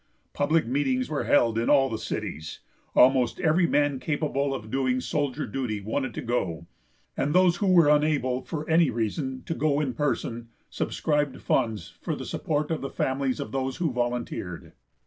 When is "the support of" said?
12.15-12.81